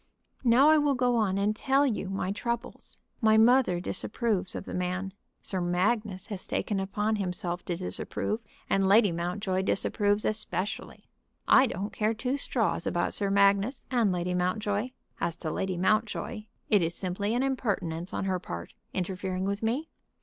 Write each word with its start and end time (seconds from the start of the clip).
"Now 0.43 0.69
I 0.71 0.79
will 0.79 0.95
go 0.95 1.15
on 1.15 1.37
and 1.37 1.55
tell 1.55 1.85
you 1.85 2.09
my 2.09 2.31
troubles. 2.31 2.97
My 3.21 3.37
mother 3.37 3.79
disapproves 3.79 4.55
of 4.55 4.65
the 4.65 4.73
man. 4.73 5.13
Sir 5.43 5.61
Magnus 5.61 6.25
has 6.29 6.47
taken 6.47 6.79
upon 6.79 7.17
himself 7.17 7.63
to 7.65 7.75
disapprove, 7.75 8.39
and 8.67 8.87
Lady 8.87 9.11
Mountjoy 9.11 9.61
disapproves 9.61 10.25
especially. 10.25 11.03
I 11.47 11.67
don't 11.67 11.93
care 11.93 12.15
two 12.15 12.37
straws 12.37 12.87
about 12.87 13.13
Sir 13.13 13.29
Magnus 13.29 13.85
and 13.91 14.11
Lady 14.11 14.33
Mountjoy. 14.33 14.89
As 15.19 15.37
to 15.37 15.51
Lady 15.51 15.77
Mountjoy, 15.77 16.45
it 16.67 16.81
is 16.81 16.95
simply 16.95 17.35
an 17.35 17.43
impertinence 17.43 18.11
on 18.11 18.25
her 18.25 18.39
part, 18.39 18.73
interfering 18.95 19.45
with 19.45 19.61
me." 19.61 19.91